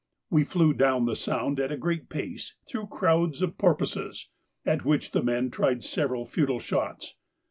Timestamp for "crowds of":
2.87-3.59